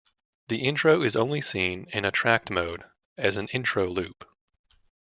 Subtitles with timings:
[0.47, 2.85] The intro is only seen in attract mode
[3.19, 4.25] as an intro loop.